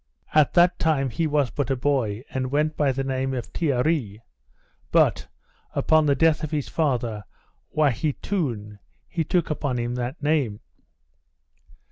At 0.33 0.55
that 0.55 0.79
time 0.79 1.11
he 1.11 1.27
was 1.27 1.51
but 1.51 1.69
a 1.69 1.75
boy, 1.75 2.23
and 2.31 2.49
went 2.49 2.75
by 2.75 2.91
the 2.91 3.03
name 3.03 3.35
of 3.35 3.53
Tearee, 3.53 4.21
but, 4.91 5.27
upon 5.75 6.07
the 6.07 6.15
death 6.15 6.43
of 6.43 6.49
his 6.49 6.67
father, 6.69 7.23
Waheatoun, 7.77 8.79
he 9.07 9.23
took 9.23 9.51
upon 9.51 9.77
him 9.77 9.93
that 9.93 10.19
name. 10.19 10.59